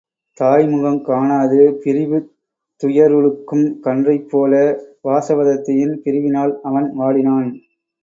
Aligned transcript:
தாய்முகங் 0.37 1.01
காணாது 1.01 1.59
பிரிவுத் 1.83 2.31
துயருழக்கும் 2.83 3.65
கன்றைப்போல 3.83 4.53
வாசவதத்தையின் 5.03 5.97
பிரிவினால் 6.03 6.55
அவன் 6.63 6.89
வாடினான். 6.99 7.49